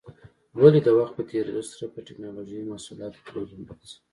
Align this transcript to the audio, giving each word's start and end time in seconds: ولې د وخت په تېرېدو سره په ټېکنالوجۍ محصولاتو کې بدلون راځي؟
ولې 0.61 0.79
د 0.83 0.89
وخت 0.97 1.13
په 1.15 1.23
تېرېدو 1.29 1.61
سره 1.71 1.85
په 1.93 1.99
ټېکنالوجۍ 2.07 2.59
محصولاتو 2.71 3.19
کې 3.23 3.29
بدلون 3.35 3.63
راځي؟ 3.69 3.97